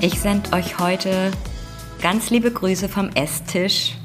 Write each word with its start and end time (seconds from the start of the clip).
Ich 0.00 0.20
sende 0.20 0.52
euch 0.52 0.78
heute 0.78 1.32
ganz 2.00 2.30
liebe 2.30 2.52
Grüße 2.52 2.88
vom 2.88 3.10
Esstisch. 3.16 3.96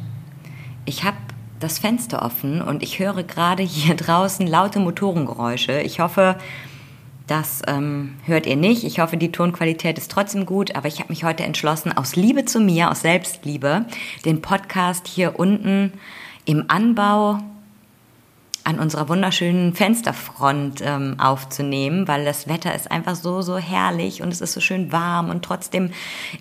Ich 0.85 1.03
habe 1.03 1.17
das 1.59 1.77
Fenster 1.77 2.23
offen 2.23 2.63
und 2.63 2.81
ich 2.81 2.97
höre 2.97 3.21
gerade 3.21 3.61
hier 3.61 3.93
draußen 3.95 4.47
laute 4.47 4.79
Motorengeräusche. 4.79 5.81
Ich 5.81 5.99
hoffe, 5.99 6.35
das 7.27 7.61
ähm, 7.67 8.15
hört 8.25 8.47
ihr 8.47 8.55
nicht. 8.55 8.83
Ich 8.85 8.99
hoffe, 8.99 9.17
die 9.17 9.31
Tonqualität 9.31 9.99
ist 9.99 10.09
trotzdem 10.09 10.47
gut, 10.47 10.75
aber 10.75 10.87
ich 10.87 10.97
habe 10.97 11.09
mich 11.09 11.23
heute 11.25 11.43
entschlossen, 11.43 11.95
aus 11.95 12.15
Liebe 12.15 12.45
zu 12.45 12.59
mir, 12.59 12.89
aus 12.89 13.01
Selbstliebe, 13.01 13.85
den 14.25 14.41
Podcast 14.41 15.07
hier 15.07 15.37
unten 15.37 15.93
im 16.45 16.65
Anbau 16.69 17.37
an 18.63 18.79
unserer 18.79 19.09
wunderschönen 19.09 19.73
Fensterfront 19.73 20.81
ähm, 20.83 21.19
aufzunehmen, 21.19 22.07
weil 22.07 22.23
das 22.23 22.47
Wetter 22.47 22.73
ist 22.73 22.89
einfach 22.91 23.15
so, 23.15 23.41
so 23.41 23.57
herrlich 23.57 24.21
und 24.21 24.31
es 24.31 24.41
ist 24.41 24.53
so 24.53 24.61
schön 24.61 24.91
warm 24.91 25.29
und 25.29 25.43
trotzdem 25.43 25.91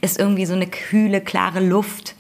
ist 0.01 0.19
irgendwie 0.19 0.47
so 0.47 0.55
eine 0.55 0.67
kühle, 0.67 1.21
klare 1.21 1.61
Luft. 1.61 2.15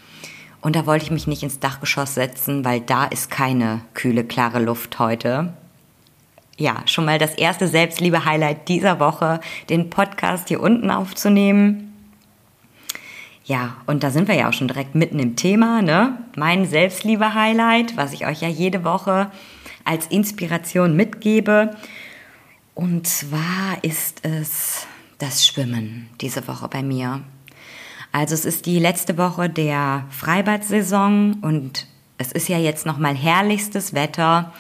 Und 0.61 0.77
da 0.77 0.87
wollte 0.87 1.05
ich 1.05 1.11
mich 1.11 1.27
nicht 1.27 1.43
ins 1.43 1.61
Dachgeschoss 1.61 2.15
setzen, 2.15 2.65
weil 2.65 2.81
da 2.81 3.05
ist 3.05 3.31
keine 3.31 3.81
kühle, 3.95 4.25
klare 4.25 4.61
Luft 4.61 4.99
heute. 4.99 5.53
Ja, 6.57 6.83
schon 6.87 7.05
mal 7.05 7.19
das 7.19 7.35
erste 7.35 7.67
Selbstliebe-Highlight 7.67 8.69
dieser 8.69 9.01
Woche, 9.01 9.41
den 9.69 9.91
Podcast 9.91 10.49
hier 10.49 10.61
unten 10.61 10.91
aufzunehmen. 10.91 11.93
Ja, 13.45 13.77
und 13.87 14.05
da 14.05 14.11
sind 14.11 14.29
wir 14.29 14.37
ja 14.37 14.49
auch 14.49 14.53
schon 14.53 14.69
direkt 14.69 14.95
mitten 14.95 15.19
im 15.19 15.35
Thema, 15.35 15.83
ne? 15.83 16.19
Mein 16.37 16.65
Selbstliebe-Highlight, 16.65 17.97
was 17.97 18.13
ich 18.13 18.27
euch 18.27 18.41
ja 18.41 18.49
jede 18.49 18.85
Woche 18.85 19.33
als 19.85 20.07
Inspiration 20.07 20.97
mitgebe. 20.97 21.77
Und 22.75 23.07
zwar 23.07 23.83
ist 23.83 24.25
es 24.25 24.87
das 25.19 25.47
Schwimmen 25.47 26.09
diese 26.21 26.49
Woche 26.49 26.69
bei 26.69 26.83
mir. 26.83 27.21
Also 28.13 28.35
es 28.35 28.45
ist 28.45 28.67
die 28.67 28.79
letzte 28.79 29.17
Woche 29.17 29.49
der 29.49 30.05
Freibad-Saison 30.11 31.39
und 31.41 31.87
es 32.19 32.33
ist 32.33 32.49
ja 32.49 32.59
jetzt 32.59 32.87
nochmal 32.87 33.15
herrlichstes 33.15 33.95
Wetter. 33.95 34.53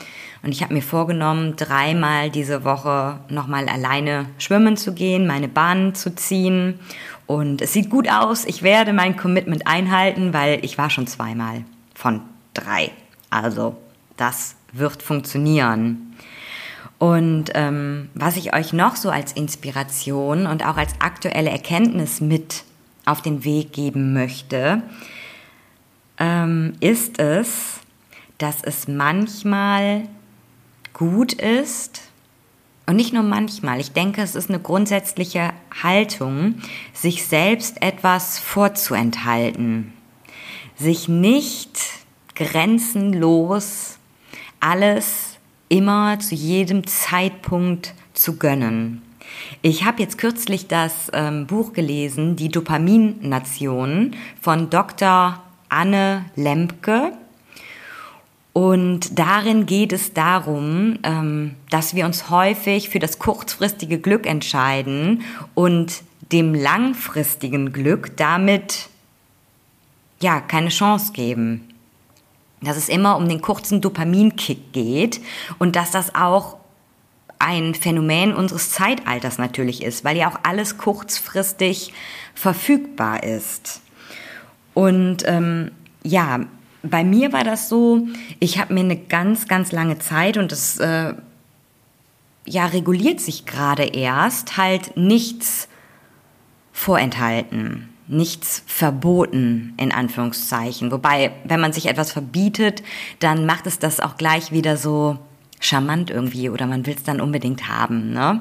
Und 0.43 0.51
ich 0.51 0.63
habe 0.63 0.75
mir 0.75 0.83
vorgenommen, 0.83 1.55
dreimal 1.55 2.31
diese 2.31 2.65
Woche 2.65 3.21
nochmal 3.29 3.69
alleine 3.69 4.27
schwimmen 4.39 4.77
zu 4.77 4.93
gehen, 4.93 5.27
meine 5.27 5.49
Bahn 5.49 5.95
zu 5.95 6.15
ziehen. 6.15 6.81
Und 7.27 7.63
es 7.63 7.73
sieht 7.73 7.91
gut 7.91 8.11
aus. 8.11 8.45
Ich 8.45 8.63
werde 8.63 8.93
mein 8.93 9.17
Commitment 9.17 9.67
einhalten, 9.67 10.33
weil 10.33 10.65
ich 10.65 10.79
war 10.79 10.91
schon 10.91 11.07
zweimal 11.07 11.65
von 11.95 12.23
drei. 12.55 12.91
Also 13.31 13.77
das 14.17 14.57
wird 14.73 15.03
funktionieren. 15.03 16.17
Und 16.99 17.51
ähm, 17.55 18.11
was 18.15 18.37
ich 18.37 18.55
euch 18.55 18.73
noch 18.73 18.97
so 18.97 19.11
als 19.11 19.33
Inspiration 19.33 20.47
und 20.47 20.65
auch 20.65 20.77
als 20.77 20.93
aktuelle 21.01 21.51
Erkenntnis 21.51 22.21
mit 22.21 22.65
auf 23.05 23.23
den 23.23 23.45
Weg 23.45 23.73
geben 23.73 24.13
möchte, 24.13 24.83
ähm, 26.19 26.75
ist 26.81 27.19
es, 27.19 27.81
dass 28.39 28.63
es 28.63 28.87
manchmal 28.87 30.03
gut 30.93 31.33
ist, 31.33 32.03
und 32.87 32.97
nicht 32.97 33.13
nur 33.13 33.23
manchmal, 33.23 33.81
ich 33.81 33.93
denke, 33.93 34.23
es 34.23 34.35
ist 34.35 34.49
eine 34.51 34.59
grundsätzliche 34.59 35.53
Haltung, 35.83 36.57
sich 36.93 37.25
selbst 37.25 37.81
etwas 37.81 38.39
vorzuenthalten, 38.39 39.93
sich 40.77 41.09
nicht 41.09 41.79
grenzenlos 42.35 43.99
alles 44.63 45.39
immer 45.69 46.19
zu 46.21 46.35
jedem 46.35 46.87
Zeitpunkt 46.87 47.95
zu 48.15 48.37
gönnen. 48.37 49.03
Ich 49.61 49.85
habe 49.85 50.03
jetzt 50.03 50.19
kürzlich 50.19 50.69
das 50.69 51.11
ähm, 51.13 51.47
Buch 51.47 51.73
gelesen, 51.73 52.37
Die 52.37 52.49
Dopamin-Nation 52.49 54.15
von 54.41 54.71
Dr. 54.71 55.43
Anne 55.69 56.27
Lempke. 56.37 57.13
Und 58.53 59.19
darin 59.19 59.65
geht 59.65 59.93
es 59.93 60.13
darum, 60.13 60.99
ähm, 61.03 61.55
dass 61.71 61.95
wir 61.95 62.05
uns 62.05 62.29
häufig 62.29 62.91
für 62.91 62.99
das 62.99 63.19
kurzfristige 63.19 63.99
Glück 63.99 64.27
entscheiden 64.27 65.23
und 65.55 66.03
dem 66.31 66.55
langfristigen 66.55 67.73
Glück 67.73 68.17
damit 68.17 68.91
ja 70.21 70.41
keine 70.41 70.69
Chance 70.69 71.13
geben 71.15 71.72
dass 72.63 72.77
es 72.77 72.89
immer 72.89 73.17
um 73.17 73.29
den 73.29 73.41
kurzen 73.41 73.81
Dopaminkick 73.81 74.73
geht 74.73 75.21
und 75.59 75.77
dass 75.77 75.91
das 75.91 76.15
auch 76.15 76.57
ein 77.39 77.75
Phänomen 77.75 78.35
unseres 78.35 78.71
Zeitalters 78.71 79.39
natürlich 79.39 79.83
ist, 79.83 80.05
weil 80.05 80.17
ja 80.17 80.31
auch 80.31 80.39
alles 80.45 80.79
kurzfristig 80.79 81.93
verfügbar 82.35 83.25
ist. 83.25 83.81
Und 84.75 85.25
ähm, 85.27 85.73
ja, 86.05 86.41
bei 86.85 87.03
mir 87.05 87.33
war 87.33 87.45
das 87.45 87.69
so, 87.69 88.07
ich 88.39 88.59
habe 88.59 88.75
mir 88.75 88.81
eine 88.81 88.97
ganz, 88.97 89.49
ganz 89.49 89.73
lange 89.73 89.99
Zeit 89.99 90.37
und 90.37 90.53
das 90.53 90.79
äh, 90.79 91.15
ja 92.45 92.67
reguliert 92.67 93.21
sich 93.21 93.45
gerade 93.45 93.85
erst, 93.85 94.57
halt 94.57 94.97
nichts 94.97 95.69
vorenthalten 96.73 97.92
nichts 98.13 98.63
verboten, 98.67 99.75
in 99.79 99.93
Anführungszeichen. 99.93 100.93
Wobei, 100.93 101.33
wenn 101.45 101.61
man 101.61 101.73
sich 101.73 101.87
etwas 101.87 102.13
verbietet, 102.13 102.83
dann 103.19 103.47
macht 103.47 103.67
es 103.67 103.79
das 103.79 104.01
auch 104.01 104.17
gleich 104.17 104.53
wieder 104.53 104.77
so 104.77 105.19
charmant 105.61 106.11
irgendwie 106.11 106.51
oder 106.51 106.67
man 106.67 106.87
will 106.87 106.95
es 106.95 107.05
dann 107.05 107.21
unbedingt 107.21 107.69
haben. 107.69 108.13
Ne? 108.13 108.41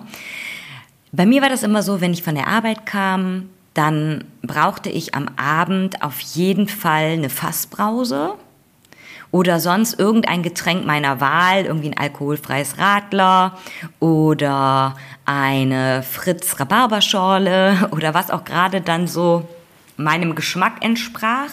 Bei 1.11 1.25
mir 1.25 1.41
war 1.41 1.49
das 1.49 1.63
immer 1.63 1.83
so, 1.83 2.01
wenn 2.01 2.13
ich 2.13 2.23
von 2.23 2.35
der 2.35 2.47
Arbeit 2.47 2.85
kam, 2.85 3.49
dann 3.73 4.25
brauchte 4.41 4.89
ich 4.89 5.15
am 5.15 5.29
Abend 5.37 6.03
auf 6.03 6.19
jeden 6.19 6.67
Fall 6.67 7.11
eine 7.11 7.29
Fassbrause 7.29 8.33
oder 9.31 9.61
sonst 9.61 9.97
irgendein 9.97 10.43
Getränk 10.43 10.85
meiner 10.85 11.21
Wahl, 11.21 11.65
irgendwie 11.65 11.89
ein 11.89 11.97
alkoholfreies 11.97 12.77
Radler 12.77 13.57
oder 13.99 14.95
eine 15.25 16.03
Fritz 16.03 16.59
Rhabarberschorle 16.59 17.89
oder 17.91 18.13
was 18.13 18.29
auch 18.29 18.43
gerade 18.43 18.81
dann 18.81 19.07
so 19.07 19.47
meinem 20.03 20.35
Geschmack 20.35 20.83
entsprach. 20.83 21.49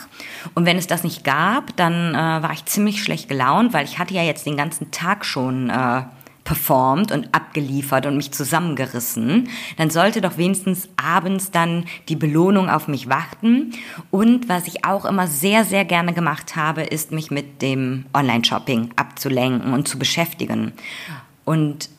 Und 0.55 0.67
wenn 0.67 0.77
es 0.77 0.87
das 0.87 1.05
nicht 1.05 1.25
gab, 1.25 1.77
dann 1.77 2.15
äh, 2.15 2.43
war 2.43 2.53
ich 2.53 2.65
ziemlich 2.65 3.03
schlecht 3.03 3.29
gelaunt, 3.29 3.73
weil 3.73 3.85
ich 3.85 3.99
hatte 3.99 4.15
ja 4.15 4.23
jetzt 4.23 4.47
den 4.47 4.57
ganzen 4.57 4.91
Tag 4.91 5.25
schon 5.25 5.71
äh, 5.71 6.03
performt 6.49 7.13
und 7.13 7.35
abgeliefert 7.35 8.07
und 8.07 8.17
mich 8.17 8.33
zusammengerissen, 8.33 9.51
dann 9.77 9.91
sollte 9.91 10.23
doch 10.23 10.39
wenigstens 10.39 10.89
abends 10.97 11.51
dann 11.51 11.85
die 12.09 12.17
Belohnung 12.17 12.71
auf 12.71 12.89
mich 12.89 13.07
warten. 13.07 13.75
Und 14.11 14.49
was 14.49 14.67
ich 14.67 14.87
auch 14.87 15.05
immer 15.05 15.27
sehr, 15.27 15.67
sehr 15.67 15.85
gerne 15.85 16.15
gemacht 16.15 16.57
habe, 16.57 16.85
ist 16.85 17.13
mich 17.13 17.31
mit 17.31 17.61
dem 17.61 18.07
Online-Shopping 18.15 18.93
abzulenken 18.97 19.75
und 19.75 19.89
zu 19.89 19.99
beschäftigen. 19.99 20.73
Und 21.45 21.91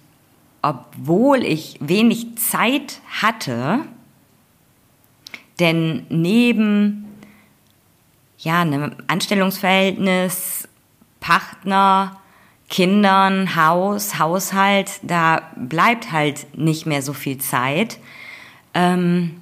obwohl 0.64 1.44
ich 1.44 1.78
wenig 1.80 2.36
Zeit 2.38 3.02
hatte, 3.22 3.82
denn 5.60 6.06
neben 6.10 7.06
ja, 8.38 8.62
einem 8.62 8.94
Anstellungsverhältnis, 9.08 10.68
Partner, 11.20 12.20
Kindern, 12.70 13.56
Haus, 13.56 14.20
Haushalt, 14.20 14.92
da 15.02 15.42
bleibt 15.56 16.12
halt 16.12 16.58
nicht 16.58 16.86
mehr 16.86 17.02
so 17.02 17.14
viel 17.14 17.40
Zeit. 17.40 18.00
Ähm, 18.74 19.42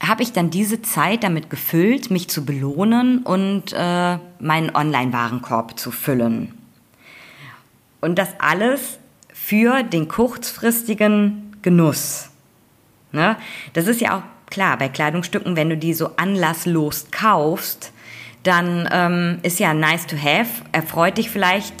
habe 0.00 0.22
ich 0.22 0.32
dann 0.32 0.50
diese 0.50 0.80
Zeit 0.82 1.24
damit 1.24 1.50
gefüllt, 1.50 2.10
mich 2.10 2.28
zu 2.28 2.44
belohnen 2.44 3.24
und 3.24 3.72
äh, 3.72 4.18
meinen 4.38 4.74
Online-Warenkorb 4.74 5.78
zu 5.78 5.90
füllen. 5.90 6.54
Und 8.00 8.16
das 8.16 8.28
alles 8.38 8.98
für 9.32 9.82
den 9.82 10.06
kurzfristigen 10.06 11.56
Genuss. 11.62 12.30
Ne? 13.12 13.36
Das 13.72 13.86
ist 13.86 14.00
ja 14.00 14.18
auch 14.18 14.50
klar 14.50 14.76
bei 14.76 14.88
Kleidungsstücken, 14.88 15.56
wenn 15.56 15.70
du 15.70 15.76
die 15.76 15.94
so 15.94 16.16
anlasslos 16.16 17.08
kaufst, 17.10 17.92
dann 18.42 18.88
ähm, 18.92 19.38
ist 19.42 19.58
ja 19.58 19.74
nice 19.74 20.06
to 20.06 20.16
have, 20.16 20.62
erfreut 20.72 21.18
dich 21.18 21.30
vielleicht 21.30 21.74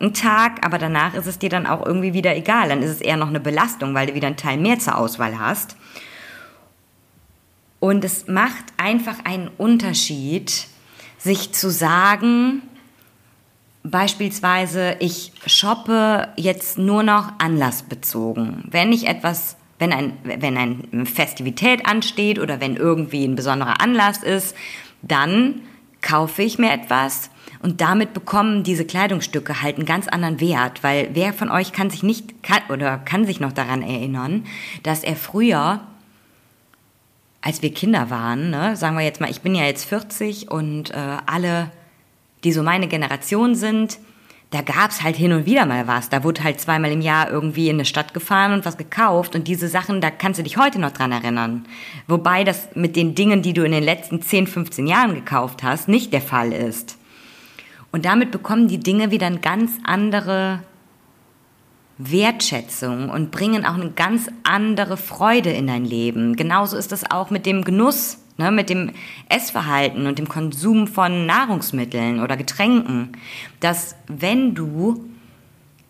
einen 0.00 0.14
Tag, 0.14 0.64
aber 0.64 0.78
danach 0.78 1.14
ist 1.14 1.26
es 1.26 1.38
dir 1.38 1.48
dann 1.48 1.66
auch 1.66 1.84
irgendwie 1.84 2.12
wieder 2.12 2.36
egal. 2.36 2.68
Dann 2.68 2.82
ist 2.82 2.90
es 2.90 3.00
eher 3.00 3.16
noch 3.16 3.28
eine 3.28 3.40
Belastung, 3.40 3.94
weil 3.94 4.08
du 4.08 4.14
wieder 4.14 4.26
einen 4.26 4.36
Teil 4.36 4.58
mehr 4.58 4.78
zur 4.78 4.98
Auswahl 4.98 5.38
hast. 5.38 5.76
Und 7.80 8.04
es 8.04 8.28
macht 8.28 8.64
einfach 8.76 9.24
einen 9.24 9.48
Unterschied, 9.58 10.66
sich 11.18 11.52
zu 11.52 11.70
sagen, 11.70 12.62
beispielsweise, 13.84 14.96
ich 14.98 15.32
shoppe 15.46 16.28
jetzt 16.36 16.78
nur 16.78 17.02
noch 17.02 17.32
anlassbezogen. 17.38 18.64
Wenn 18.70 18.92
ich 18.92 19.08
etwas, 19.08 19.56
wenn 19.78 19.92
ein, 19.92 20.12
wenn 20.22 20.56
eine 20.56 21.06
Festivität 21.06 21.86
ansteht 21.86 22.38
oder 22.38 22.60
wenn 22.60 22.76
irgendwie 22.76 23.24
ein 23.24 23.34
besonderer 23.34 23.80
Anlass 23.80 24.22
ist, 24.22 24.54
dann 25.02 25.62
kaufe 26.00 26.42
ich 26.42 26.58
mir 26.58 26.72
etwas 26.72 27.30
und 27.62 27.80
damit 27.80 28.12
bekommen 28.12 28.64
diese 28.64 28.84
Kleidungsstücke 28.84 29.62
halt 29.62 29.76
einen 29.76 29.86
ganz 29.86 30.08
anderen 30.08 30.40
Wert, 30.40 30.82
weil 30.82 31.10
wer 31.14 31.32
von 31.32 31.50
euch 31.50 31.72
kann 31.72 31.90
sich 31.90 32.02
nicht 32.02 32.42
kann, 32.42 32.62
oder 32.68 32.98
kann 32.98 33.24
sich 33.24 33.40
noch 33.40 33.52
daran 33.52 33.82
erinnern, 33.82 34.44
dass 34.82 35.04
er 35.04 35.16
früher 35.16 35.80
als 37.42 37.60
wir 37.60 37.74
Kinder 37.74 38.08
waren, 38.08 38.50
ne, 38.50 38.76
sagen 38.76 38.96
wir 38.96 39.04
jetzt 39.04 39.20
mal, 39.20 39.28
ich 39.28 39.40
bin 39.40 39.54
ja 39.54 39.64
jetzt 39.64 39.84
40 39.86 40.50
und 40.50 40.92
äh, 40.92 41.16
alle, 41.26 41.70
die 42.44 42.52
so 42.52 42.62
meine 42.62 42.86
Generation 42.86 43.56
sind, 43.56 43.98
da 44.52 44.60
gab's 44.60 45.02
halt 45.02 45.16
hin 45.16 45.32
und 45.32 45.46
wieder 45.46 45.64
mal 45.64 45.86
was. 45.86 46.10
Da 46.10 46.24
wurde 46.24 46.44
halt 46.44 46.60
zweimal 46.60 46.92
im 46.92 47.00
Jahr 47.00 47.30
irgendwie 47.30 47.68
in 47.68 47.76
eine 47.76 47.86
Stadt 47.86 48.12
gefahren 48.12 48.52
und 48.52 48.66
was 48.66 48.76
gekauft. 48.76 49.34
Und 49.34 49.48
diese 49.48 49.66
Sachen, 49.66 50.02
da 50.02 50.10
kannst 50.10 50.38
du 50.38 50.44
dich 50.44 50.58
heute 50.58 50.78
noch 50.78 50.90
dran 50.90 51.10
erinnern. 51.10 51.64
Wobei 52.06 52.44
das 52.44 52.68
mit 52.74 52.94
den 52.94 53.14
Dingen, 53.14 53.40
die 53.40 53.54
du 53.54 53.64
in 53.64 53.72
den 53.72 53.82
letzten 53.82 54.20
10, 54.20 54.46
15 54.46 54.86
Jahren 54.86 55.14
gekauft 55.14 55.62
hast, 55.62 55.88
nicht 55.88 56.12
der 56.12 56.20
Fall 56.20 56.52
ist. 56.52 56.98
Und 57.92 58.04
damit 58.04 58.30
bekommen 58.30 58.68
die 58.68 58.78
Dinge 58.78 59.10
wieder 59.10 59.26
eine 59.26 59.40
ganz 59.40 59.72
andere 59.84 60.60
Wertschätzung 61.96 63.08
und 63.08 63.30
bringen 63.30 63.64
auch 63.64 63.74
eine 63.74 63.90
ganz 63.90 64.28
andere 64.44 64.98
Freude 64.98 65.50
in 65.50 65.66
dein 65.66 65.86
Leben. 65.86 66.36
Genauso 66.36 66.76
ist 66.76 66.92
das 66.92 67.10
auch 67.10 67.30
mit 67.30 67.46
dem 67.46 67.64
Genuss, 67.64 68.18
ne, 68.36 68.50
mit 68.50 68.70
dem 68.70 68.90
Essverhalten 69.28 70.06
und 70.06 70.18
dem 70.18 70.28
Konsum 70.28 70.86
von 70.86 71.26
Nahrungsmitteln 71.26 72.20
oder 72.20 72.36
Getränken. 72.36 73.12
Dass 73.60 73.96
wenn 74.06 74.54
du 74.54 75.08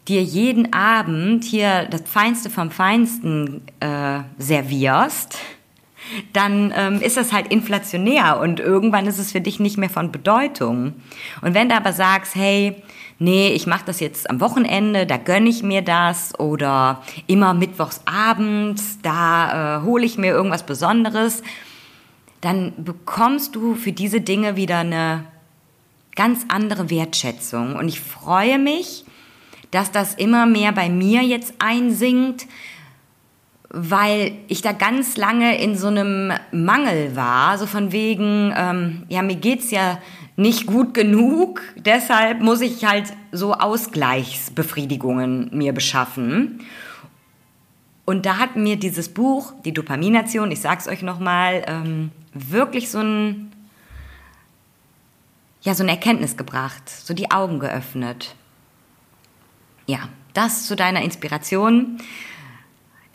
dir 0.08 0.22
jeden 0.22 0.72
Abend 0.72 1.44
hier 1.44 1.86
das 1.86 2.02
Feinste 2.02 2.50
vom 2.50 2.70
Feinsten 2.70 3.62
äh, 3.80 4.20
servierst, 4.38 5.38
dann 6.32 6.72
ähm, 6.76 7.00
ist 7.00 7.16
das 7.16 7.32
halt 7.32 7.48
inflationär 7.48 8.40
und 8.40 8.58
irgendwann 8.58 9.06
ist 9.06 9.18
es 9.18 9.32
für 9.32 9.40
dich 9.40 9.60
nicht 9.60 9.78
mehr 9.78 9.90
von 9.90 10.10
Bedeutung. 10.10 10.94
Und 11.40 11.54
wenn 11.54 11.68
du 11.68 11.76
aber 11.76 11.92
sagst, 11.92 12.34
hey, 12.34 12.82
nee, 13.18 13.50
ich 13.50 13.66
mache 13.66 13.84
das 13.86 14.00
jetzt 14.00 14.28
am 14.28 14.40
Wochenende, 14.40 15.06
da 15.06 15.16
gönne 15.16 15.48
ich 15.48 15.62
mir 15.62 15.82
das 15.82 16.38
oder 16.38 17.02
immer 17.28 17.54
mittwochsabends, 17.54 18.98
da 19.02 19.78
äh, 19.78 19.82
hole 19.84 20.04
ich 20.04 20.18
mir 20.18 20.32
irgendwas 20.32 20.66
Besonderes, 20.66 21.42
dann 22.42 22.72
bekommst 22.76 23.54
du 23.54 23.74
für 23.74 23.92
diese 23.92 24.20
Dinge 24.20 24.56
wieder 24.56 24.78
eine 24.78 25.24
ganz 26.14 26.44
andere 26.48 26.90
Wertschätzung. 26.90 27.76
Und 27.76 27.88
ich 27.88 28.00
freue 28.00 28.58
mich, 28.58 29.04
dass 29.70 29.90
das 29.90 30.14
immer 30.14 30.44
mehr 30.44 30.72
bei 30.72 30.90
mir 30.90 31.22
jetzt 31.22 31.54
einsinkt, 31.58 32.46
weil 33.70 34.32
ich 34.48 34.60
da 34.60 34.72
ganz 34.72 35.16
lange 35.16 35.58
in 35.62 35.76
so 35.78 35.86
einem 35.86 36.32
Mangel 36.50 37.16
war, 37.16 37.56
so 37.56 37.66
von 37.66 37.90
wegen, 37.90 38.52
ähm, 38.54 39.04
ja, 39.08 39.22
mir 39.22 39.36
geht's 39.36 39.70
ja 39.70 39.98
nicht 40.36 40.66
gut 40.66 40.92
genug, 40.92 41.62
deshalb 41.76 42.40
muss 42.40 42.60
ich 42.60 42.84
halt 42.84 43.04
so 43.30 43.54
Ausgleichsbefriedigungen 43.54 45.48
mir 45.52 45.72
beschaffen. 45.72 46.60
Und 48.04 48.26
da 48.26 48.38
hat 48.38 48.56
mir 48.56 48.76
dieses 48.76 49.08
Buch, 49.08 49.54
die 49.64 49.72
Dopamination, 49.72 50.50
ich 50.50 50.60
sag's 50.60 50.88
euch 50.88 51.02
nochmal, 51.02 51.64
ähm, 51.66 52.10
wirklich 52.34 52.90
so 52.90 53.00
ein, 53.00 53.52
ja, 55.62 55.74
so 55.74 55.82
eine 55.82 55.92
Erkenntnis 55.92 56.36
gebracht, 56.36 56.88
so 56.88 57.14
die 57.14 57.30
Augen 57.30 57.58
geöffnet. 57.60 58.34
Ja, 59.86 60.08
das 60.34 60.66
zu 60.66 60.76
deiner 60.76 61.02
Inspiration. 61.02 61.98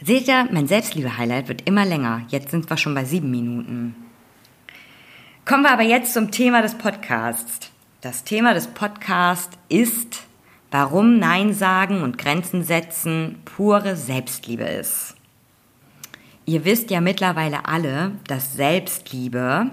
Seht 0.02 0.28
ihr, 0.28 0.48
mein 0.52 0.68
Selbstliebe-Highlight 0.68 1.48
wird 1.48 1.68
immer 1.68 1.86
länger. 1.86 2.24
Jetzt 2.30 2.52
sind 2.52 2.70
wir 2.70 2.78
schon 2.78 2.94
bei 2.94 3.04
sieben 3.04 3.32
Minuten. 3.32 3.96
Kommen 5.46 5.64
wir 5.64 5.72
aber 5.72 5.84
jetzt 5.84 6.14
zum 6.14 6.30
Thema 6.30 6.62
des 6.62 6.76
Podcasts. 6.76 7.72
Das 8.02 8.24
Thema 8.24 8.54
des 8.54 8.68
Podcasts 8.68 9.58
ist, 9.70 10.24
warum 10.72 11.18
Nein 11.18 11.54
sagen 11.54 12.04
und 12.04 12.18
Grenzen 12.18 12.64
setzen 12.64 13.40
pure 13.44 13.96
Selbstliebe 13.96 14.66
ist. 14.66 15.17
Ihr 16.50 16.64
wisst 16.64 16.92
ja 16.92 17.02
mittlerweile 17.02 17.66
alle, 17.66 18.14
dass 18.26 18.54
Selbstliebe 18.54 19.70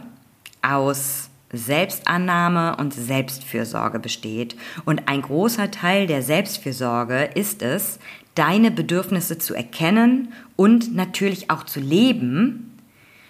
aus 0.61 1.31
Selbstannahme 1.53 2.77
und 2.79 2.93
Selbstfürsorge 2.93 4.01
besteht. 4.01 4.57
Und 4.85 5.09
ein 5.09 5.23
großer 5.23 5.71
Teil 5.71 6.09
der 6.09 6.21
Selbstfürsorge 6.21 7.31
ist 7.37 7.63
es, 7.63 8.01
deine 8.35 8.73
Bedürfnisse 8.73 9.39
zu 9.39 9.55
erkennen 9.55 10.33
und 10.57 10.97
natürlich 10.97 11.49
auch 11.49 11.63
zu 11.63 11.79
leben. 11.79 12.77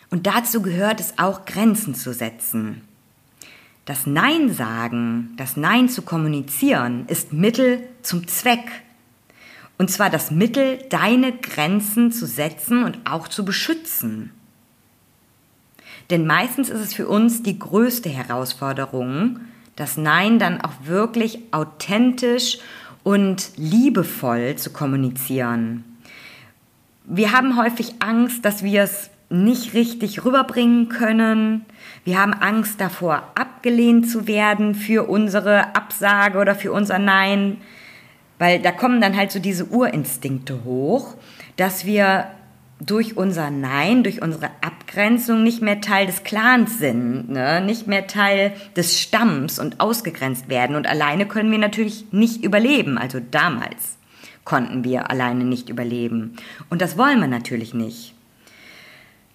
Und 0.08 0.26
dazu 0.26 0.62
gehört 0.62 0.99
es 0.99 1.19
auch, 1.19 1.44
Grenzen 1.44 1.94
zu 1.94 2.14
setzen. 2.14 2.81
Das 3.85 4.06
Nein 4.06 4.55
sagen, 4.55 5.35
das 5.37 5.58
Nein 5.58 5.90
zu 5.90 6.00
kommunizieren, 6.00 7.05
ist 7.08 7.35
Mittel 7.35 7.82
zum 8.00 8.26
Zweck. 8.26 8.84
Und 9.79 9.91
zwar 9.91 10.11
das 10.11 10.31
Mittel, 10.31 10.79
deine 10.88 11.32
Grenzen 11.32 12.12
zu 12.12 12.26
setzen 12.26 12.85
und 12.85 12.99
auch 13.05 13.29
zu 13.29 13.44
beschützen. 13.44 14.31
Denn 16.11 16.26
meistens 16.26 16.69
ist 16.69 16.81
es 16.81 16.94
für 16.94 17.09
uns 17.09 17.43
die 17.43 17.59
größte 17.59 18.09
Herausforderung, 18.09 19.41
das 19.76 19.97
Nein 19.97 20.38
dann 20.38 20.61
auch 20.61 20.73
wirklich 20.85 21.38
authentisch 21.50 22.59
und 23.03 23.50
liebevoll 23.56 24.56
zu 24.56 24.71
kommunizieren. 24.71 25.85
Wir 27.05 27.32
haben 27.32 27.56
häufig 27.56 27.97
Angst, 27.99 28.44
dass 28.44 28.62
wir 28.62 28.82
es 28.82 29.11
nicht 29.29 29.75
richtig 29.75 30.25
rüberbringen 30.25 30.88
können. 30.88 31.65
Wir 32.05 32.21
haben 32.21 32.35
Angst 32.35 32.81
davor, 32.81 33.31
abgelehnt 33.35 34.09
zu 34.09 34.26
werden 34.26 34.75
für 34.75 35.09
unsere 35.09 35.75
Absage 35.75 36.38
oder 36.38 36.54
für 36.54 36.73
unser 36.73 36.99
Nein, 36.99 37.59
weil 38.38 38.61
da 38.61 38.73
kommen 38.73 39.00
dann 39.00 39.17
halt 39.17 39.33
so 39.33 39.38
diese 39.38 39.67
Urinstinkte 39.67 40.64
hoch, 40.64 41.14
dass 41.57 41.85
wir 41.87 42.26
durch 42.81 43.17
unser 43.17 43.50
Nein, 43.50 44.03
durch 44.03 44.21
unsere 44.21 44.50
Abgrenzung 44.61 45.43
nicht 45.43 45.62
mehr 45.62 45.81
Teil 45.81 46.07
des 46.07 46.25
Clans 46.25 46.79
sind, 46.79 47.31
ne? 47.31 47.61
nicht 47.61 47.87
mehr 47.87 48.07
Teil 48.07 48.53
des 48.76 49.00
Stamms 49.00 49.59
und 49.59 49.81
ausgegrenzt 49.81 50.49
werden. 50.49 50.76
Und 50.76 50.87
alleine 50.87 51.26
können 51.26 51.50
wir 51.50 51.59
natürlich 51.59 52.12
nicht 52.12 52.45
überleben. 52.45 52.99
Also 52.99 53.21
damals 53.31 53.97
konnten 54.45 54.85
wir 54.85 55.11
alleine 55.11 55.45
nicht 55.45 55.69
überleben. 55.69 56.37
Und 56.69 56.83
das 56.83 56.99
wollen 56.99 57.21
wir 57.21 57.29
natürlich 57.29 57.75
nicht. 57.75 58.14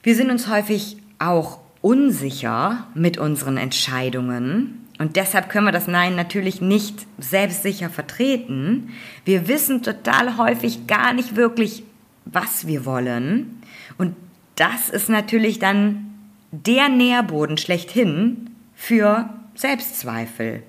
Wir 0.04 0.16
sind 0.16 0.30
uns 0.30 0.48
häufig 0.48 0.98
auch 1.18 1.60
unsicher 1.82 2.88
mit 2.94 3.18
unseren 3.18 3.58
Entscheidungen. 3.58 4.86
Und 5.00 5.16
deshalb 5.16 5.50
können 5.50 5.66
wir 5.66 5.72
das 5.72 5.88
Nein 5.88 6.16
natürlich 6.16 6.62
nicht 6.62 7.08
selbstsicher 7.18 7.90
vertreten. 7.90 8.90
Wir 9.26 9.48
wissen 9.48 9.82
total 9.82 10.38
häufig 10.38 10.88
gar 10.88 11.14
nicht 11.14 11.36
wirklich, 11.38 11.84
was 12.26 12.68
wir 12.68 12.86
wollen. 12.86 13.64
Und 13.98 14.16
das 14.56 14.90
ist 14.90 15.10
natürlich 15.10 15.58
dann 15.58 16.14
der 16.52 16.90
Nährboden 16.90 17.58
schlechthin 17.58 18.50
für 18.76 19.30
Selbstzweifel. 19.56 20.64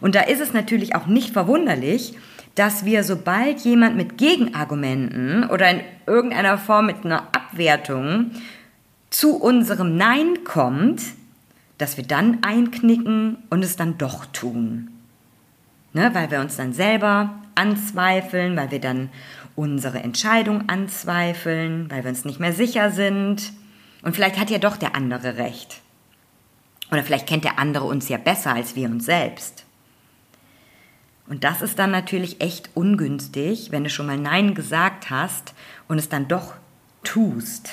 Und 0.00 0.16
da 0.16 0.22
ist 0.22 0.40
es 0.40 0.52
natürlich 0.52 0.96
auch 0.96 1.06
nicht 1.06 1.32
verwunderlich, 1.32 2.14
dass 2.56 2.84
wir, 2.84 3.04
sobald 3.04 3.60
jemand 3.60 3.96
mit 3.96 4.18
Gegenargumenten 4.18 5.44
oder 5.48 5.70
in 5.70 5.80
irgendeiner 6.06 6.58
Form 6.58 6.86
mit 6.86 7.04
einer 7.04 7.28
Abwertung 7.34 8.32
zu 9.10 9.36
unserem 9.36 9.96
Nein 9.96 10.42
kommt, 10.42 11.02
dass 11.78 11.96
wir 11.96 12.04
dann 12.04 12.42
einknicken 12.42 13.38
und 13.50 13.64
es 13.64 13.76
dann 13.76 13.98
doch 13.98 14.26
tun. 14.26 14.90
Ne, 15.92 16.10
weil 16.14 16.30
wir 16.30 16.40
uns 16.40 16.56
dann 16.56 16.72
selber 16.72 17.34
anzweifeln, 17.54 18.56
weil 18.56 18.70
wir 18.70 18.80
dann 18.80 19.08
unsere 19.54 20.00
Entscheidung 20.00 20.68
anzweifeln, 20.68 21.90
weil 21.90 22.04
wir 22.04 22.10
uns 22.10 22.24
nicht 22.24 22.38
mehr 22.38 22.52
sicher 22.52 22.90
sind. 22.90 23.52
Und 24.02 24.14
vielleicht 24.14 24.38
hat 24.38 24.50
ja 24.50 24.58
doch 24.58 24.76
der 24.76 24.94
andere 24.94 25.38
recht. 25.38 25.80
Oder 26.90 27.02
vielleicht 27.02 27.26
kennt 27.26 27.44
der 27.44 27.58
andere 27.58 27.84
uns 27.84 28.08
ja 28.08 28.18
besser 28.18 28.54
als 28.54 28.76
wir 28.76 28.88
uns 28.88 29.06
selbst. 29.06 29.64
Und 31.28 31.42
das 31.42 31.62
ist 31.62 31.78
dann 31.78 31.90
natürlich 31.90 32.40
echt 32.40 32.70
ungünstig, 32.74 33.72
wenn 33.72 33.82
du 33.82 33.90
schon 33.90 34.06
mal 34.06 34.18
Nein 34.18 34.54
gesagt 34.54 35.10
hast 35.10 35.54
und 35.88 35.98
es 35.98 36.08
dann 36.08 36.28
doch 36.28 36.54
tust. 37.02 37.70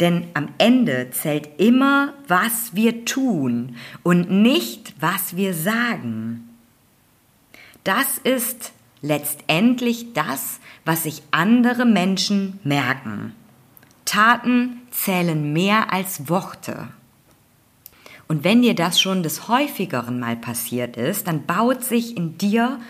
Denn 0.00 0.28
am 0.34 0.48
Ende 0.58 1.10
zählt 1.10 1.60
immer, 1.60 2.14
was 2.26 2.74
wir 2.74 3.04
tun 3.04 3.76
und 4.02 4.30
nicht, 4.30 4.94
was 5.00 5.36
wir 5.36 5.54
sagen. 5.54 6.48
Das 7.84 8.18
ist 8.18 8.72
letztendlich 9.00 10.12
das, 10.12 10.60
was 10.84 11.04
sich 11.04 11.22
andere 11.30 11.84
Menschen 11.84 12.58
merken. 12.64 13.34
Taten 14.04 14.82
zählen 14.90 15.52
mehr 15.52 15.92
als 15.92 16.28
Worte. 16.28 16.88
Und 18.28 18.44
wenn 18.44 18.62
dir 18.62 18.74
das 18.74 19.00
schon 19.00 19.22
des 19.22 19.48
häufigeren 19.48 20.18
mal 20.18 20.36
passiert 20.36 20.96
ist, 20.96 21.26
dann 21.26 21.44
baut 21.44 21.84
sich 21.84 22.16
in 22.16 22.38
dir 22.38 22.80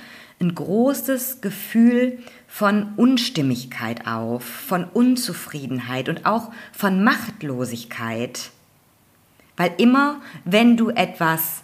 ein 0.43 0.55
großes 0.55 1.41
Gefühl 1.41 2.19
von 2.49 2.93
Unstimmigkeit 2.97 4.07
auf, 4.07 4.45
von 4.45 4.85
Unzufriedenheit 4.85 6.09
und 6.09 6.27
auch 6.27 6.51
von 6.73 7.03
Machtlosigkeit. 7.03 8.51
Weil 9.57 9.73
immer, 9.79 10.21
wenn 10.45 10.77
du 10.77 10.91
etwas 10.91 11.63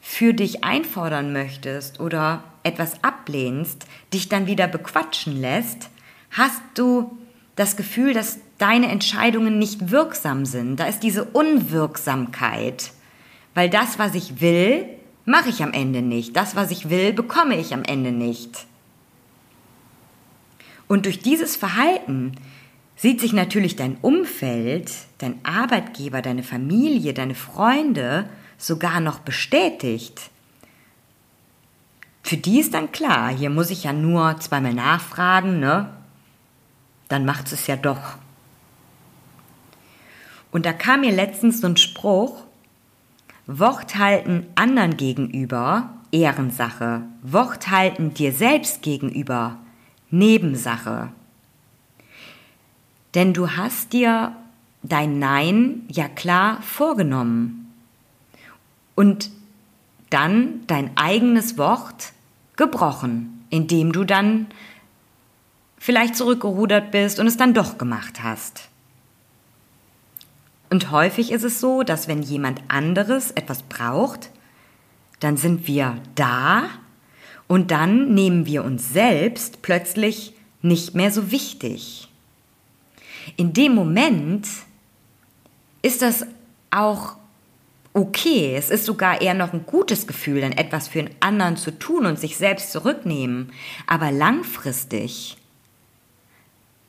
für 0.00 0.34
dich 0.34 0.64
einfordern 0.64 1.32
möchtest 1.32 2.00
oder 2.00 2.44
etwas 2.62 3.02
ablehnst, 3.02 3.86
dich 4.12 4.28
dann 4.28 4.46
wieder 4.46 4.68
bequatschen 4.68 5.40
lässt, 5.40 5.88
hast 6.30 6.62
du 6.74 7.16
das 7.56 7.76
Gefühl, 7.76 8.14
dass 8.14 8.38
deine 8.58 8.88
Entscheidungen 8.88 9.58
nicht 9.58 9.90
wirksam 9.90 10.44
sind. 10.46 10.76
Da 10.76 10.86
ist 10.86 11.00
diese 11.00 11.24
Unwirksamkeit. 11.24 12.92
Weil 13.54 13.68
das, 13.68 13.98
was 13.98 14.14
ich 14.14 14.40
will, 14.40 14.86
mache 15.24 15.48
ich 15.48 15.62
am 15.62 15.72
Ende 15.72 16.02
nicht. 16.02 16.36
Das, 16.36 16.56
was 16.56 16.70
ich 16.70 16.90
will, 16.90 17.12
bekomme 17.12 17.58
ich 17.58 17.74
am 17.74 17.84
Ende 17.84 18.12
nicht. 18.12 18.66
Und 20.88 21.06
durch 21.06 21.20
dieses 21.20 21.56
Verhalten 21.56 22.32
sieht 22.96 23.20
sich 23.20 23.32
natürlich 23.32 23.76
dein 23.76 23.96
Umfeld, 24.02 24.92
dein 25.18 25.44
Arbeitgeber, 25.44 26.22
deine 26.22 26.42
Familie, 26.42 27.14
deine 27.14 27.34
Freunde 27.34 28.28
sogar 28.58 29.00
noch 29.00 29.20
bestätigt. 29.20 30.30
Für 32.22 32.36
die 32.36 32.60
ist 32.60 32.74
dann 32.74 32.92
klar, 32.92 33.30
hier 33.30 33.50
muss 33.50 33.70
ich 33.70 33.84
ja 33.84 33.92
nur 33.92 34.38
zweimal 34.38 34.74
nachfragen, 34.74 35.58
ne? 35.58 35.92
Dann 37.08 37.24
macht 37.24 37.52
es 37.52 37.66
ja 37.66 37.76
doch. 37.76 38.16
Und 40.52 40.66
da 40.66 40.72
kam 40.72 41.00
mir 41.00 41.12
letztens 41.12 41.60
so 41.60 41.66
ein 41.66 41.76
Spruch, 41.76 42.44
Wort 43.46 43.96
halten 43.96 44.46
anderen 44.54 44.96
gegenüber, 44.96 45.90
Ehrensache. 46.12 47.02
Wort 47.22 47.70
halten 47.70 48.14
dir 48.14 48.32
selbst 48.32 48.82
gegenüber, 48.82 49.58
Nebensache. 50.10 51.08
Denn 53.14 53.34
du 53.34 53.50
hast 53.50 53.92
dir 53.92 54.36
dein 54.82 55.18
Nein 55.18 55.82
ja 55.88 56.08
klar 56.08 56.60
vorgenommen 56.62 57.72
und 58.94 59.30
dann 60.10 60.60
dein 60.66 60.96
eigenes 60.96 61.56
Wort 61.58 62.12
gebrochen, 62.56 63.44
indem 63.50 63.92
du 63.92 64.04
dann 64.04 64.46
vielleicht 65.78 66.16
zurückgerudert 66.16 66.90
bist 66.90 67.18
und 67.18 67.26
es 67.26 67.36
dann 67.36 67.54
doch 67.54 67.78
gemacht 67.78 68.22
hast. 68.22 68.68
Und 70.72 70.90
häufig 70.90 71.32
ist 71.32 71.42
es 71.42 71.60
so, 71.60 71.82
dass 71.82 72.08
wenn 72.08 72.22
jemand 72.22 72.62
anderes 72.68 73.30
etwas 73.32 73.62
braucht, 73.62 74.30
dann 75.20 75.36
sind 75.36 75.66
wir 75.66 75.98
da 76.14 76.64
und 77.46 77.70
dann 77.70 78.14
nehmen 78.14 78.46
wir 78.46 78.64
uns 78.64 78.90
selbst 78.90 79.60
plötzlich 79.60 80.32
nicht 80.62 80.94
mehr 80.94 81.10
so 81.10 81.30
wichtig. 81.30 82.08
In 83.36 83.52
dem 83.52 83.74
Moment 83.74 84.48
ist 85.82 86.00
das 86.00 86.24
auch 86.70 87.16
okay. 87.92 88.54
Es 88.56 88.70
ist 88.70 88.86
sogar 88.86 89.20
eher 89.20 89.34
noch 89.34 89.52
ein 89.52 89.66
gutes 89.66 90.06
Gefühl, 90.06 90.40
dann 90.40 90.52
etwas 90.52 90.88
für 90.88 91.00
einen 91.00 91.14
anderen 91.20 91.58
zu 91.58 91.78
tun 91.78 92.06
und 92.06 92.18
sich 92.18 92.38
selbst 92.38 92.72
zurücknehmen. 92.72 93.52
Aber 93.86 94.10
langfristig 94.10 95.36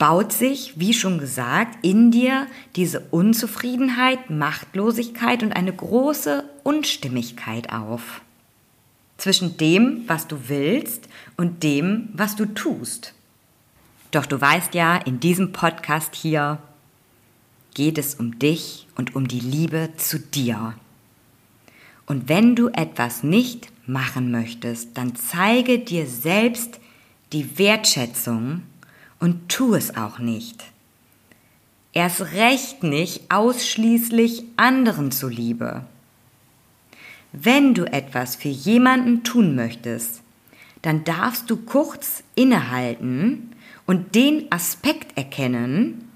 baut 0.03 0.33
sich, 0.33 0.77
wie 0.77 0.93
schon 0.93 1.17
gesagt, 1.17 1.77
in 1.81 2.11
dir 2.11 2.47
diese 2.75 2.99
Unzufriedenheit, 3.11 4.29
Machtlosigkeit 4.29 5.43
und 5.43 5.53
eine 5.53 5.71
große 5.71 6.43
Unstimmigkeit 6.63 7.71
auf. 7.71 8.19
Zwischen 9.15 9.55
dem, 9.55 10.03
was 10.07 10.27
du 10.27 10.49
willst 10.49 11.07
und 11.37 11.63
dem, 11.63 12.09
was 12.11 12.35
du 12.35 12.47
tust. 12.47 13.13
Doch 14.11 14.25
du 14.25 14.41
weißt 14.41 14.73
ja, 14.73 14.97
in 14.97 15.21
diesem 15.21 15.53
Podcast 15.53 16.15
hier 16.15 16.57
geht 17.73 17.97
es 17.97 18.15
um 18.15 18.37
dich 18.39 18.89
und 18.97 19.15
um 19.15 19.29
die 19.29 19.39
Liebe 19.39 19.91
zu 19.95 20.19
dir. 20.19 20.73
Und 22.07 22.27
wenn 22.27 22.57
du 22.57 22.67
etwas 22.67 23.23
nicht 23.23 23.71
machen 23.87 24.31
möchtest, 24.31 24.97
dann 24.97 25.15
zeige 25.15 25.79
dir 25.79 26.07
selbst 26.07 26.81
die 27.31 27.57
Wertschätzung 27.57 28.63
und 29.23 29.47
tu 29.47 29.73
es 29.73 29.95
auch 29.95 30.19
nicht. 30.19 30.65
Erst 31.93 32.33
recht 32.33 32.83
nicht 32.83 33.31
ausschließlich 33.31 34.43
anderen 34.57 35.13
zuliebe. 35.13 35.85
Wenn 37.31 37.73
du 37.73 37.85
etwas 37.85 38.35
für 38.35 38.49
jemanden 38.49 39.23
tun 39.23 39.55
möchtest, 39.55 40.21
dann 40.81 41.05
darfst 41.05 41.49
du 41.49 41.55
kurz 41.55 42.21
innehalten 42.35 43.55
und 43.85 44.13
den 44.13 44.51
Aspekt 44.51 45.17
erkennen, 45.17 46.11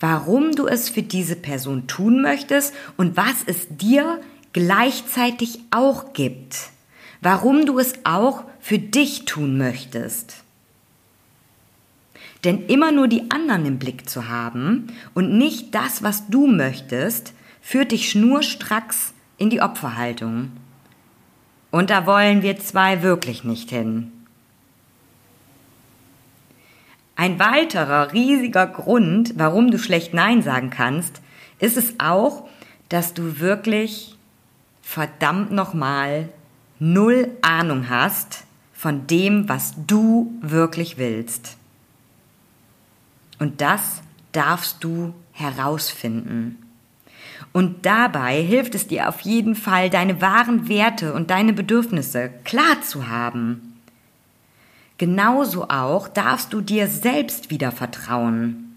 warum 0.00 0.52
du 0.52 0.66
es 0.66 0.88
für 0.88 1.02
diese 1.02 1.36
Person 1.36 1.86
tun 1.86 2.22
möchtest 2.22 2.72
und 2.96 3.18
was 3.18 3.44
es 3.44 3.66
dir 3.68 4.18
gleichzeitig 4.54 5.58
auch 5.70 6.14
gibt, 6.14 6.70
warum 7.20 7.66
du 7.66 7.78
es 7.78 7.92
auch 8.04 8.44
für 8.60 8.78
dich 8.78 9.26
tun 9.26 9.58
möchtest. 9.58 10.45
Denn 12.46 12.66
immer 12.66 12.92
nur 12.92 13.08
die 13.08 13.28
anderen 13.32 13.66
im 13.66 13.78
Blick 13.80 14.08
zu 14.08 14.28
haben 14.28 14.86
und 15.14 15.36
nicht 15.36 15.74
das, 15.74 16.04
was 16.04 16.28
du 16.28 16.46
möchtest, 16.46 17.34
führt 17.60 17.90
dich 17.90 18.08
schnurstracks 18.08 19.14
in 19.36 19.50
die 19.50 19.60
Opferhaltung. 19.60 20.52
Und 21.72 21.90
da 21.90 22.06
wollen 22.06 22.42
wir 22.42 22.56
zwei 22.60 23.02
wirklich 23.02 23.42
nicht 23.42 23.70
hin. 23.70 24.12
Ein 27.16 27.40
weiterer 27.40 28.12
riesiger 28.12 28.68
Grund, 28.68 29.34
warum 29.36 29.72
du 29.72 29.78
schlecht 29.80 30.14
Nein 30.14 30.40
sagen 30.40 30.70
kannst, 30.70 31.20
ist 31.58 31.76
es 31.76 31.94
auch, 31.98 32.48
dass 32.88 33.12
du 33.12 33.40
wirklich 33.40 34.16
verdammt 34.82 35.50
nochmal 35.50 36.28
null 36.78 37.32
Ahnung 37.42 37.88
hast 37.88 38.44
von 38.72 39.08
dem, 39.08 39.48
was 39.48 39.74
du 39.88 40.32
wirklich 40.42 40.96
willst. 40.96 41.55
Und 43.38 43.60
das 43.60 44.02
darfst 44.32 44.82
du 44.82 45.14
herausfinden. 45.32 46.62
Und 47.52 47.86
dabei 47.86 48.42
hilft 48.42 48.74
es 48.74 48.86
dir 48.86 49.08
auf 49.08 49.20
jeden 49.20 49.54
Fall, 49.54 49.90
deine 49.90 50.20
wahren 50.20 50.68
Werte 50.68 51.14
und 51.14 51.30
deine 51.30 51.52
Bedürfnisse 51.52 52.30
klar 52.44 52.82
zu 52.82 53.08
haben. 53.08 53.80
Genauso 54.98 55.68
auch 55.68 56.08
darfst 56.08 56.52
du 56.52 56.60
dir 56.60 56.88
selbst 56.88 57.50
wieder 57.50 57.72
vertrauen. 57.72 58.76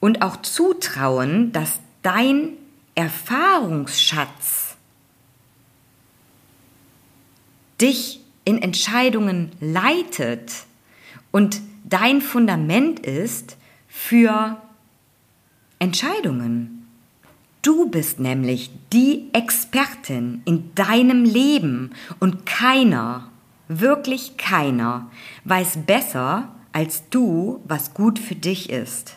Und 0.00 0.22
auch 0.22 0.36
zutrauen, 0.38 1.52
dass 1.52 1.80
dein 2.02 2.50
Erfahrungsschatz 2.94 4.76
dich 7.80 8.20
in 8.44 8.60
Entscheidungen 8.60 9.52
leitet 9.60 10.52
und 11.30 11.60
dein 11.84 12.20
Fundament 12.20 13.00
ist 13.00 13.56
für 13.88 14.60
Entscheidungen. 15.78 16.86
Du 17.62 17.90
bist 17.90 18.20
nämlich 18.20 18.70
die 18.92 19.28
Expertin 19.32 20.42
in 20.44 20.74
deinem 20.74 21.24
Leben 21.24 21.90
und 22.18 22.46
keiner, 22.46 23.30
wirklich 23.68 24.36
keiner, 24.38 25.10
weiß 25.44 25.80
besser 25.86 26.48
als 26.72 27.08
du, 27.10 27.60
was 27.64 27.94
gut 27.94 28.18
für 28.18 28.34
dich 28.34 28.70
ist. 28.70 29.16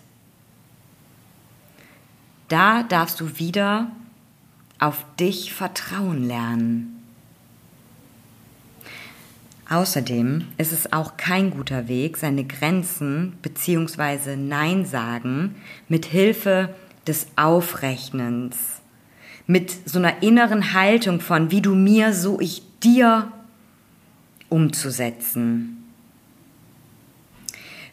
Da 2.49 2.83
darfst 2.83 3.19
du 3.21 3.37
wieder 3.39 3.91
auf 4.79 5.05
dich 5.19 5.53
vertrauen 5.53 6.27
lernen. 6.27 6.92
Außerdem 9.69 10.45
ist 10.57 10.73
es 10.73 10.91
auch 10.91 11.17
kein 11.17 11.51
guter 11.51 11.87
Weg, 11.87 12.17
seine 12.17 12.43
Grenzen 12.43 13.37
bzw. 13.41 14.35
Nein 14.35 14.85
sagen 14.85 15.55
mit 15.87 16.05
Hilfe 16.05 16.73
des 17.07 17.27
Aufrechnens, 17.35 18.81
mit 19.47 19.71
so 19.85 19.99
einer 19.99 20.21
inneren 20.21 20.73
Haltung 20.73 21.21
von 21.21 21.51
wie 21.51 21.61
du 21.61 21.75
mir, 21.75 22.13
so 22.13 22.39
ich 22.39 22.63
dir 22.83 23.31
umzusetzen. 24.49 25.83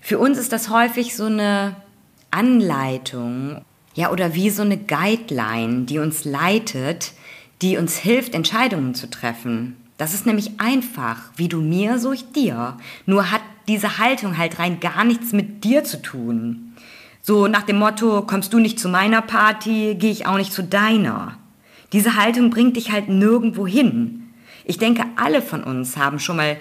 Für 0.00 0.18
uns 0.18 0.38
ist 0.38 0.52
das 0.52 0.70
häufig 0.70 1.14
so 1.14 1.26
eine 1.26 1.76
Anleitung, 2.30 3.62
ja, 3.94 4.10
oder 4.10 4.34
wie 4.34 4.50
so 4.50 4.62
eine 4.62 4.76
Guideline, 4.76 5.84
die 5.84 5.98
uns 5.98 6.24
leitet, 6.24 7.12
die 7.62 7.76
uns 7.76 7.96
hilft, 7.96 8.34
Entscheidungen 8.34 8.94
zu 8.94 9.10
treffen. 9.10 9.76
Das 10.00 10.14
ist 10.14 10.24
nämlich 10.24 10.58
einfach, 10.58 11.18
wie 11.36 11.48
du 11.48 11.60
mir, 11.60 11.98
so 11.98 12.12
ich 12.12 12.32
dir. 12.32 12.78
Nur 13.04 13.30
hat 13.30 13.42
diese 13.68 13.98
Haltung 13.98 14.38
halt 14.38 14.58
rein 14.58 14.80
gar 14.80 15.04
nichts 15.04 15.34
mit 15.34 15.62
dir 15.62 15.84
zu 15.84 16.00
tun, 16.00 16.72
So 17.20 17.48
nach 17.48 17.64
dem 17.64 17.78
Motto, 17.78 18.22
kommst 18.22 18.54
du 18.54 18.60
nicht 18.60 18.80
zu 18.80 18.88
meiner 18.88 19.20
Party, 19.20 19.94
gehe 19.98 20.10
ich 20.10 20.24
auch 20.24 20.38
nicht 20.38 20.54
zu 20.54 20.64
deiner. 20.64 21.36
Diese 21.92 22.16
Haltung 22.16 22.48
bringt 22.48 22.78
dich 22.78 22.92
halt 22.92 23.10
nirgendwo 23.10 23.66
hin. 23.66 24.30
Ich 24.64 24.78
denke, 24.78 25.04
alle 25.16 25.42
von 25.42 25.62
uns 25.62 25.98
haben 25.98 26.18
schon 26.18 26.36
mal 26.36 26.56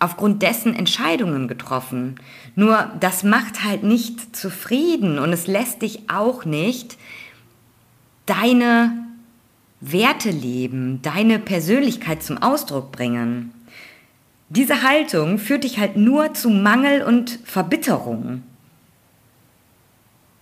aufgrund 0.00 0.42
dessen 0.42 0.74
Entscheidungen 0.74 1.46
getroffen. 1.46 2.16
Nur 2.56 2.90
das 2.98 3.22
macht 3.22 3.62
halt 3.62 3.84
nicht 3.84 4.34
zufrieden 4.34 5.20
und 5.20 5.32
es 5.32 5.46
lässt 5.46 5.82
dich 5.82 6.10
auch 6.10 6.44
nicht 6.44 6.98
deine 8.26 9.07
Werte 9.80 10.30
leben, 10.30 11.00
deine 11.02 11.38
Persönlichkeit 11.38 12.22
zum 12.22 12.38
Ausdruck 12.38 12.90
bringen. 12.90 13.52
Diese 14.48 14.82
Haltung 14.82 15.38
führt 15.38 15.64
dich 15.64 15.78
halt 15.78 15.96
nur 15.96 16.34
zu 16.34 16.50
Mangel 16.50 17.02
und 17.02 17.38
Verbitterung. 17.44 18.42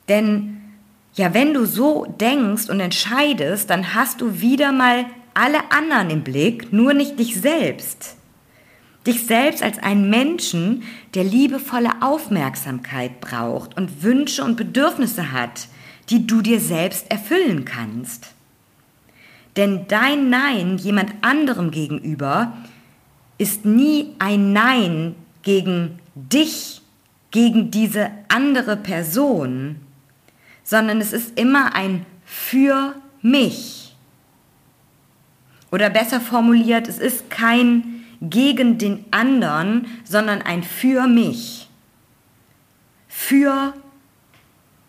Denn 0.09 0.57
ja, 1.15 1.35
wenn 1.35 1.55
du 1.55 1.65
so 1.65 2.07
denkst 2.21 2.69
und 2.69 2.79
entscheidest, 2.79 3.71
dann 3.71 3.95
hast 3.95 4.21
du 4.21 4.41
wieder 4.41 4.73
mal 4.73 5.07
alle 5.35 5.71
anderen 5.71 6.11
im 6.11 6.23
Blick, 6.23 6.73
nur 6.73 6.95
nicht 6.95 7.19
dich 7.19 7.41
selbst. 7.41 8.17
Dich 9.07 9.27
selbst 9.27 9.63
als 9.63 9.79
einen 9.79 10.11
Menschen, 10.11 10.83
der 11.15 11.25
liebevolle 11.25 11.91
Aufmerksamkeit 12.01 13.21
braucht 13.21 13.77
und 13.77 14.03
Wünsche 14.03 14.45
und 14.45 14.57
Bedürfnisse 14.57 15.33
hat, 15.33 15.69
die 16.11 16.27
du 16.27 16.43
dir 16.43 16.61
selbst 16.61 17.11
erfüllen 17.11 17.65
kannst. 17.65 18.36
Denn 19.57 19.87
dein 19.89 20.29
Nein 20.29 20.77
jemand 20.79 21.15
anderem 21.23 21.71
gegenüber 21.71 22.53
ist 23.39 23.65
nie 23.65 24.15
ein 24.19 24.53
Nein 24.53 25.15
gegen 25.43 25.99
dich, 26.15 26.83
gegen 27.31 27.71
diese 27.71 28.11
andere 28.29 28.77
Person, 28.77 29.77
sondern 30.63 31.01
es 31.01 31.13
ist 31.13 31.39
immer 31.39 31.75
ein 31.75 32.05
für 32.25 32.95
mich. 33.23 33.95
Oder 35.71 35.91
besser 35.91 36.21
formuliert, 36.21 36.89
es 36.89 36.99
ist 36.99 37.31
kein 37.31 38.05
gegen 38.21 38.79
den 38.79 39.05
anderen, 39.11 39.87
sondern 40.05 40.43
ein 40.43 40.63
für 40.63 41.07
mich. 41.07 41.69
Für 43.09 43.75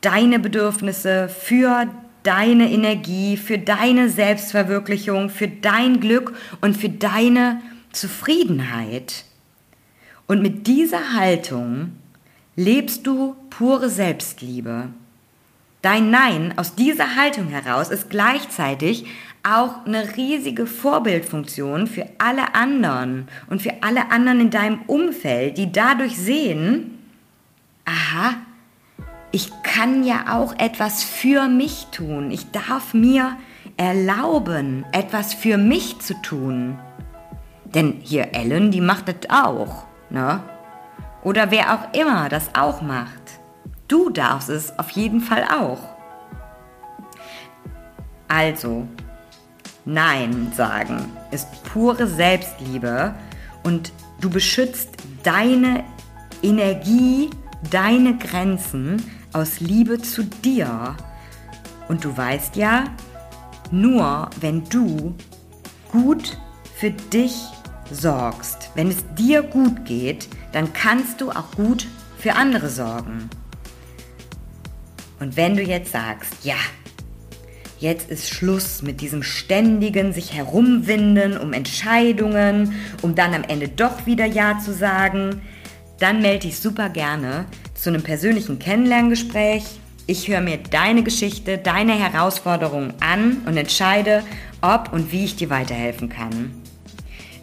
deine 0.02 0.40
Bedürfnisse, 0.40 1.28
für 1.30 1.88
deine 2.28 2.70
Energie, 2.70 3.38
für 3.38 3.58
deine 3.58 4.10
Selbstverwirklichung, 4.10 5.30
für 5.30 5.48
dein 5.48 6.02
Glück 6.02 6.36
und 6.60 6.76
für 6.76 6.90
deine 6.90 7.62
Zufriedenheit. 7.94 9.24
Und 10.28 10.42
mit 10.42 10.68
dieser 10.68 11.14
Haltung 11.14 11.94
lebst 12.58 13.08
du 13.08 13.36
pure 13.50 13.90
Selbstliebe. 13.90 14.90
Dein 15.82 16.10
Nein 16.10 16.54
aus 16.58 16.76
dieser 16.76 17.16
Haltung 17.16 17.48
heraus 17.48 17.90
ist 17.90 18.10
gleichzeitig 18.10 19.06
auch 19.44 19.86
eine 19.86 20.18
riesige 20.18 20.68
Vorbildfunktion 20.68 21.88
für 21.88 22.10
alle 22.18 22.56
anderen 22.56 23.30
und 23.50 23.62
für 23.62 23.72
alle 23.84 24.12
anderen 24.12 24.42
in 24.42 24.50
deinem 24.50 24.82
Umfeld, 24.88 25.58
die 25.58 25.72
dadurch 25.72 26.18
sehen, 26.18 26.98
aha, 27.86 28.36
ich 29.38 29.52
kann 29.62 30.04
ja 30.04 30.36
auch 30.36 30.58
etwas 30.58 31.04
für 31.04 31.48
mich 31.48 31.90
tun. 31.92 32.32
Ich 32.32 32.50
darf 32.50 32.96
mir 32.96 33.38
erlauben, 33.78 34.84
etwas 34.92 35.36
für 35.36 35.60
mich 35.60 36.00
zu 36.00 36.20
tun. 36.24 36.80
Denn 37.66 38.00
hier 38.02 38.34
Ellen, 38.34 38.72
die 38.72 38.82
macht 38.82 39.08
das 39.08 39.30
auch, 39.30 39.84
ne? 40.10 40.42
Oder 41.22 41.52
wer 41.52 41.76
auch 41.76 41.94
immer 41.94 42.30
das 42.30 42.56
auch 42.56 42.82
macht. 42.82 43.40
Du 43.88 44.10
darfst 44.10 44.50
es 44.50 44.80
auf 44.80 44.90
jeden 44.90 45.22
Fall 45.22 45.44
auch. 45.44 45.84
Also, 48.28 48.88
Nein 49.86 50.52
sagen 50.56 51.12
ist 51.30 51.64
pure 51.64 52.08
Selbstliebe 52.08 53.14
und 53.64 53.92
du 54.20 54.32
beschützt 54.32 54.98
deine 55.22 55.84
Energie, 56.42 57.30
deine 57.70 58.18
Grenzen 58.18 59.17
aus 59.34 59.60
Liebe 59.60 60.02
zu 60.02 60.24
dir. 60.24 60.96
Und 61.88 62.04
du 62.04 62.16
weißt 62.16 62.56
ja, 62.56 62.86
nur 63.72 64.30
wenn 64.40 64.64
du 64.70 65.16
gut 65.92 66.38
für 66.76 66.92
dich 66.92 67.36
sorgst, 67.92 68.72
wenn 68.76 68.90
es 68.90 69.04
dir 69.18 69.42
gut 69.44 69.86
geht, 69.86 70.28
dann 70.52 70.74
kannst 70.74 71.22
du 71.22 71.32
auch 71.32 71.52
gut 71.56 71.88
für 72.18 72.34
andere 72.34 72.70
sorgen. 72.70 73.30
Und 75.20 75.36
wenn 75.36 75.56
du 75.56 75.64
jetzt 75.64 75.92
sagst, 75.92 76.34
ja, 76.44 76.56
jetzt 77.80 78.10
ist 78.10 78.30
Schluss 78.30 78.82
mit 78.82 79.02
diesem 79.02 79.24
ständigen 79.24 80.14
sich 80.14 80.34
herumwinden 80.34 81.38
um 81.38 81.54
Entscheidungen, 81.54 82.76
um 83.02 83.16
dann 83.16 83.34
am 83.34 83.44
Ende 83.44 83.68
doch 83.68 84.06
wieder 84.06 84.26
Ja 84.26 84.60
zu 84.60 84.74
sagen, 84.74 85.42
dann 86.00 86.22
melde 86.22 86.48
dich 86.48 86.60
super 86.60 86.90
gerne 86.90 87.46
zu 87.78 87.90
einem 87.90 88.04
persönlichen 88.04 88.60
Kennenlerngespräch. 88.60 89.64
Ich 90.08 90.28
höre 90.28 90.42
mir 90.42 90.58
deine 90.58 91.04
Geschichte, 91.04 91.58
deine 91.58 91.94
Herausforderungen 91.94 92.94
an 93.00 93.44
und 93.46 93.58
entscheide, 93.58 94.24
ob 94.62 94.92
und 94.94 95.12
wie 95.12 95.26
ich 95.26 95.36
dir 95.36 95.50
weiterhelfen 95.50 96.10
kann. 96.10 96.52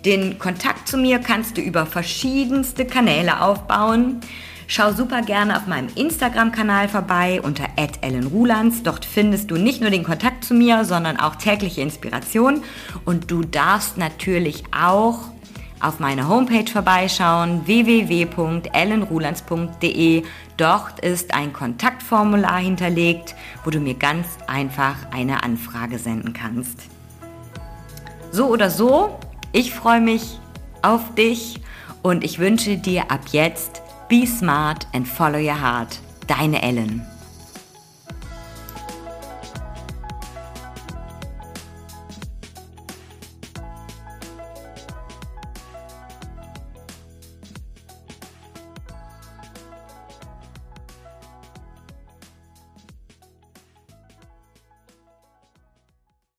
Den 0.05 0.38
Kontakt 0.38 0.88
zu 0.88 0.99
mir 0.99 1.18
kannst 1.18 1.57
du 1.57 1.62
über 1.62 1.87
verschiedenste 1.87 2.85
Kanäle 2.85 3.40
aufbauen. 3.40 4.20
Schau 4.66 4.92
super 4.92 5.23
gerne 5.23 5.57
auf 5.57 5.66
meinem 5.66 5.88
Instagram-Kanal 5.94 6.88
vorbei 6.88 7.40
unter 7.42 7.64
@ellenrulands. 8.01 8.83
Dort 8.83 9.05
findest 9.05 9.51
du 9.51 9.57
nicht 9.57 9.81
nur 9.81 9.90
den 9.90 10.05
Kontakt 10.05 10.44
zu 10.44 10.55
mir, 10.55 10.85
sondern 10.85 11.18
auch 11.18 11.37
tägliche 11.37 11.83
Inspiration. 11.83 12.62
Und 13.05 13.31
du 13.31 13.42
darfst 13.42 13.99
natürlich 13.99 14.64
auch 14.73 15.18
auf 15.85 16.01
meine 16.01 16.29
Homepage 16.29 16.70
vorbeischauen 16.70 17.66
www.ellenrulands.de. 17.66 20.25
Dort 20.57 21.01
ist 21.01 21.35
ein 21.35 21.53
Kontaktformular 21.53 22.59
hinterlegt, 22.59 23.35
wo 23.64 23.70
du 23.70 23.81
mir 23.81 23.94
ganz 23.94 24.27
einfach 24.47 24.94
eine 25.12 25.42
Anfrage 25.42 25.99
senden 25.99 26.33
kannst. 26.33 26.85
So 28.31 28.47
oder 28.47 28.70
so, 28.70 29.18
ich 29.53 29.75
freue 29.75 30.01
mich 30.01 30.38
auf 30.83 31.14
dich 31.14 31.61
und 32.03 32.23
ich 32.25 32.38
wünsche 32.38 32.79
dir 32.79 33.11
ab 33.11 33.20
jetzt 33.33 33.83
Be 34.09 34.27
smart 34.27 34.87
and 34.92 35.07
follow 35.09 35.38
your 35.38 35.61
heart. 35.61 35.99
Deine 36.27 36.62
Ellen. 36.62 37.07